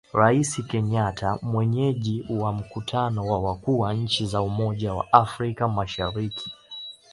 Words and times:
Rais 0.13 0.55
Kenyatta 0.67 1.39
mwenyeji 1.41 2.25
wa 2.29 2.53
mkutano 2.53 3.25
wa 3.25 3.39
wakuu 3.39 3.79
wa 3.79 3.93
nchi 3.93 4.25
za 4.25 4.41
umoja 4.41 4.93
wa 4.93 5.13
afrika 5.13 5.67
mashariki 5.67 6.51